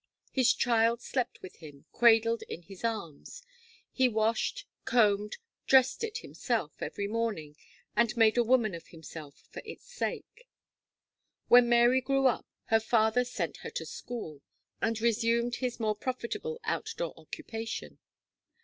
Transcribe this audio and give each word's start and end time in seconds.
His 0.31 0.51
child 0.55 0.99
slept 0.99 1.43
with 1.43 1.57
him, 1.57 1.85
cradled 1.91 2.41
in 2.49 2.63
his 2.63 2.83
arms; 2.83 3.43
he 3.91 4.09
washed, 4.09 4.65
combed, 4.83 5.37
dressed 5.67 6.03
it 6.03 6.17
himself 6.25 6.81
every 6.81 7.07
morning, 7.07 7.55
and 7.95 8.17
made 8.17 8.35
a 8.35 8.43
woman 8.43 8.73
of 8.73 8.87
himself 8.87 9.45
for 9.51 9.61
its 9.63 9.85
sake. 9.85 10.47
When 11.49 11.69
Mary 11.69 12.01
grew 12.01 12.25
up, 12.25 12.47
her 12.73 12.79
father 12.79 13.23
sent 13.23 13.57
her 13.57 13.69
to 13.69 13.85
school, 13.85 14.41
and 14.81 14.99
resumed 14.99 15.57
his 15.57 15.79
more 15.79 15.95
profitable 15.95 16.59
out 16.63 16.95
door 16.97 17.13
occupation. 17.15 17.99